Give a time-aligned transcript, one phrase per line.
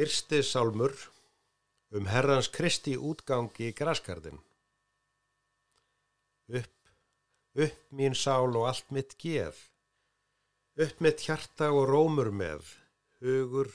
[0.00, 0.94] Fyrsti sálmur
[1.92, 4.38] um Herrans Kristi útgangi í graskarðin.
[6.56, 6.92] Upp,
[7.52, 9.58] upp mín sál og allt mitt geð,
[10.80, 12.70] upp mitt hjarta og rómur með,
[13.20, 13.68] hugur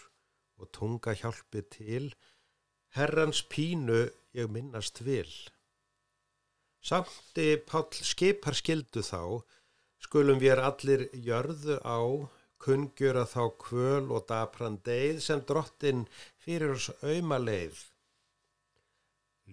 [0.58, 2.08] og tunga hjálpi til,
[2.98, 5.30] Herrans pínu ég minnast vil.
[6.82, 9.46] Samti Pál skipar skildu þá,
[10.02, 12.02] skulum við allir jörðu á,
[12.66, 16.06] kungjur að þá kvöl og dapran deið sem drottin
[16.42, 17.78] fyrir oss auðma leið.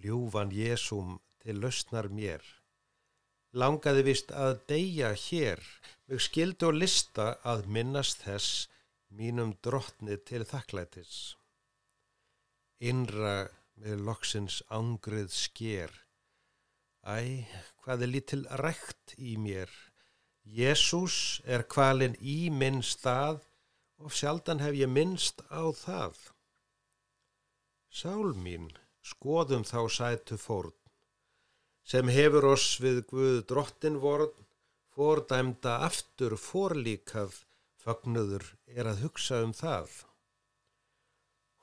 [0.01, 2.43] Ljúfan Jésum til lausnar mér.
[3.53, 5.59] Langaði vist að deyja hér,
[6.09, 8.67] mig skildu og lista að minnast þess
[9.13, 11.35] mínum drottni til þakklætis.
[12.81, 13.35] Innra
[13.77, 15.93] með loksins ángrið sker.
[17.05, 17.45] Æ,
[17.83, 19.69] hvað er lítil rækt í mér?
[20.43, 23.45] Jésús er kvalin í minn stað
[24.03, 26.17] og sjaldan hef ég minnst á það.
[27.87, 28.67] Sál mín,
[28.99, 30.75] skoðum þá sætu fórn,
[31.87, 34.33] sem hefur oss við Guð drottin vorn,
[34.93, 37.39] fordæmda aftur forlíkað,
[37.79, 40.03] fagnuður er að hugsa um það.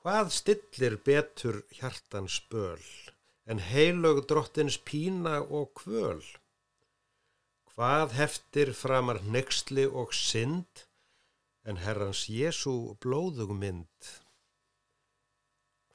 [0.01, 2.81] Hvað stillir betur hjartans böl
[3.45, 6.23] en heilög drottins pína og kvöl?
[7.71, 10.81] Hvað heftir framar nexli og synd
[11.63, 14.09] en herrans Jésu blóðug mynd?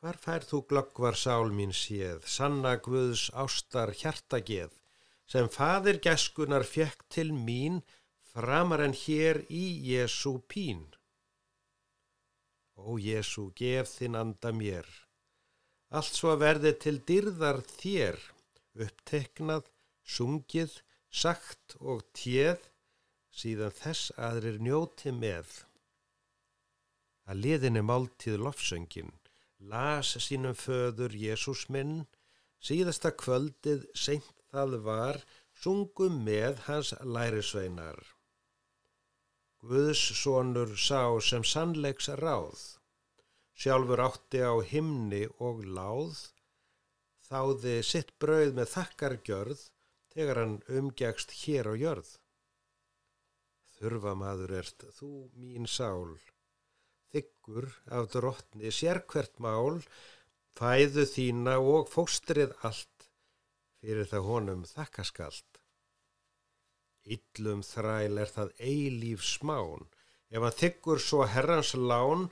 [0.00, 4.72] Hvar fær þú glöggvar sál mín séð, sanna Guðs ástar hjartageð,
[5.28, 7.82] sem fadir geskunar fjekk til mín
[8.32, 10.80] framar en hér í Jésu pín?
[12.80, 14.88] Ó Jésu, gef þinn anda mér,
[15.92, 18.16] allt svo verði til dyrðar þér,
[18.80, 19.68] uppteknað,
[20.16, 20.80] sungið,
[21.16, 22.66] sagt og téð
[23.36, 25.48] síðan þess aðrir njóti með.
[27.26, 29.12] Að liðinni máltíð lofsöngin,
[29.72, 32.04] las sínum föður Jésús minn,
[32.62, 35.18] síðasta kvöldið seint það var,
[35.56, 37.98] sungum með hans lærisveinar.
[39.66, 42.60] Guðs sonur sá sem sannleiks ráð,
[43.56, 46.20] sjálfur átti á himni og láð,
[47.26, 49.64] þáði sitt brauð með þakkargjörð,
[50.16, 52.08] þegar hann umgegst hér á jörð.
[53.76, 56.16] Þurfa maður ert þú mín sál,
[57.12, 57.66] þykkur
[57.98, 59.82] af drottni sérkvert mál,
[60.56, 63.10] fæðu þína og fóstrið allt,
[63.82, 65.60] fyrir það honum þakkaskalt.
[67.04, 69.84] Yllum þræl er það eilíf smán,
[70.32, 72.30] ef hann þykkur svo herrans lán,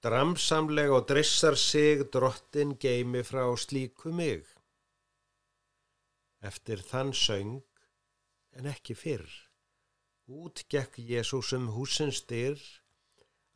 [0.00, 4.55] dramsamlega og dressar sig drottin geimi frá slíku mig
[6.40, 7.60] eftir þann söng
[8.56, 9.28] en ekki fyrr.
[10.26, 12.60] Út gekk Jésúsum húsins styr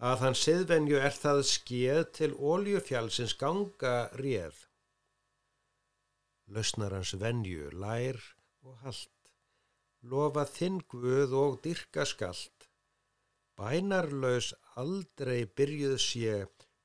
[0.00, 4.56] að hann siðvenju er það skeið til óljufjálsins ganga réð.
[6.50, 8.18] Lausnar hans venju, lær
[8.66, 9.18] og hald,
[10.02, 12.70] lofa þinn guð og dyrka skalt.
[13.60, 16.36] Bænarlaus aldrei byrjuð sé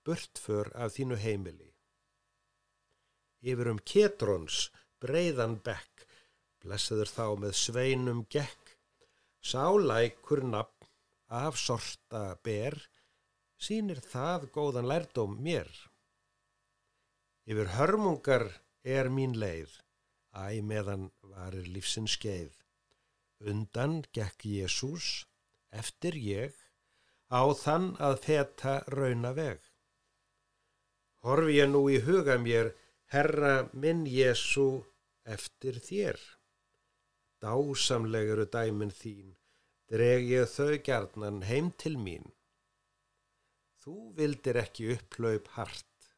[0.06, 1.72] burtför af þínu heimili.
[3.46, 4.68] Yfir um Ketrons
[5.06, 5.96] breiðan bekk
[6.66, 8.74] blessaður þá með sveinum gekk,
[9.46, 10.90] sálækur nafn
[11.30, 12.78] af sorta ber,
[13.62, 15.70] sínir það góðan lærdóm mér.
[17.46, 18.48] Yfir hörmungar
[18.82, 19.70] er mín leið,
[20.34, 22.54] æ meðan varir lífsins skeið.
[23.46, 25.28] Undan gekk Jésús,
[25.70, 26.56] eftir ég,
[27.30, 29.62] á þann að feta rauna veg.
[31.26, 32.74] Horfi ég nú í huga mér,
[33.14, 34.86] Herra minn Jésu,
[35.26, 36.22] eftir þér
[37.46, 39.34] dásamleg eru dæmin þín,
[39.92, 42.32] dreg ég þau gjarnan heim til mín.
[43.82, 46.10] Þú vildir ekki upplaup hart,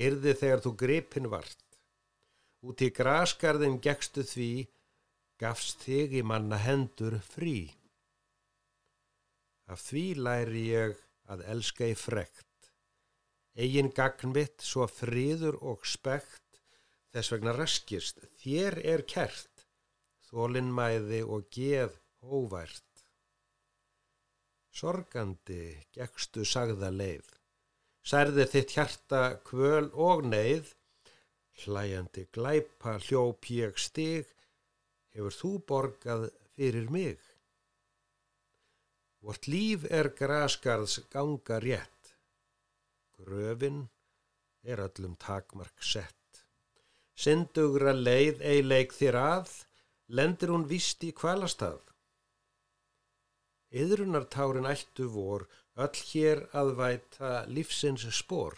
[0.00, 1.66] yrði þegar þú gripin vart.
[2.64, 4.52] Út í graskarðin gegstu því,
[5.40, 7.72] gafst þig í manna hendur frí.
[9.68, 10.96] Af því læri ég
[11.30, 12.72] að elska í frekt,
[13.54, 16.49] eigin gagnvitt svo friður og spekt,
[17.14, 19.50] þess vegna raskist, þér er kert
[20.30, 22.86] þólinnmæði og geð hóvært.
[24.70, 25.62] Sorgandi
[25.96, 27.26] gegstu sagða leið,
[28.06, 30.70] særði þitt hjarta kvöl og neyð,
[31.64, 34.30] hlæjandi glæpa hljóp ég stig,
[35.10, 37.18] hefur þú borgað fyrir mig.
[39.20, 42.14] Vort líf er graskarðs ganga rétt,
[43.18, 43.82] gröfin
[44.62, 46.19] er öllum takmark sett.
[47.20, 49.50] Syndugra leið eileik þér að,
[50.16, 51.82] lendir hún vist í kvalastað.
[53.76, 55.44] Yðrunartárin ættu vor,
[55.76, 58.56] öll hér að væta lífsins spór,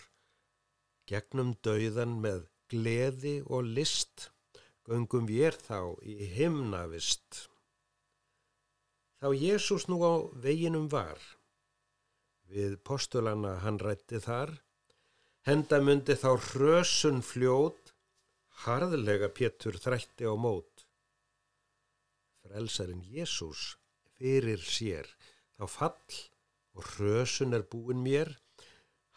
[1.10, 4.30] gegnum dauðan með gleði og list,
[4.86, 7.48] göngum við þá í himnavist.
[9.18, 10.14] Þá Jésús nú á
[10.44, 11.18] veginum var,
[12.46, 14.54] við postulana hann rætti þar,
[15.50, 17.81] henda myndi þá hrösun fljót,
[18.64, 20.86] harðlega Pétur þrætti á mót.
[22.42, 23.76] Frelsarin Jésús
[24.18, 25.08] fyrir sér,
[25.56, 26.20] þá fall
[26.76, 28.36] og hrösun er búin mér,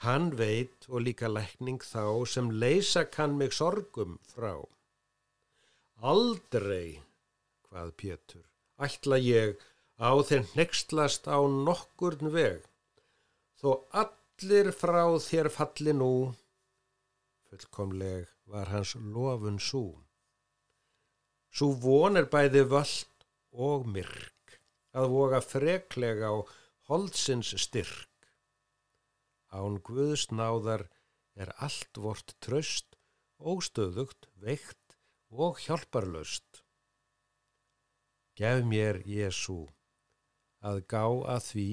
[0.03, 4.59] Hann veit og líka lækning þá sem leysa kann mig sorgum frá.
[6.11, 6.99] Aldrei,
[7.69, 8.43] hvað Pétur,
[8.77, 9.55] ætla ég
[9.95, 12.59] á þeir nextlast á nokkurn veg,
[13.55, 16.13] þó allir frá þér falli nú,
[17.47, 19.85] fullkomleg var hans lofun svo.
[21.55, 23.25] Svo von er bæði völd
[23.67, 24.57] og myrk,
[24.97, 26.37] að voga freklega á
[26.89, 28.11] holdsins styrk.
[29.55, 30.87] Án Guðs náðar
[31.35, 32.97] er allt vort tröst,
[33.39, 34.97] óstöðugt, veikt
[35.31, 36.63] og hjálparlaust.
[38.35, 39.63] Gef mér, Jésu,
[40.59, 41.05] að gá
[41.35, 41.69] að því,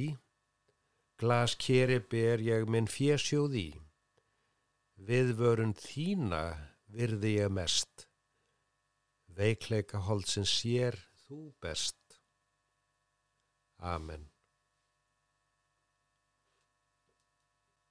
[1.18, 3.68] glas keri ber ég minn fjesjóð í.
[5.02, 6.42] Viðvörun þína
[6.94, 8.04] virði ég mest,
[9.34, 10.94] veikleika hold sem sér
[11.24, 12.20] þú best.
[13.82, 14.31] Amen.